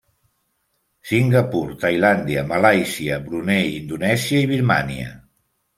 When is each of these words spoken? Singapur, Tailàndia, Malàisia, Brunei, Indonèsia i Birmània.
Singapur, 1.09 1.61
Tailàndia, 1.83 2.47
Malàisia, 2.55 3.23
Brunei, 3.29 3.71
Indonèsia 3.83 4.45
i 4.47 4.53
Birmània. 4.57 5.17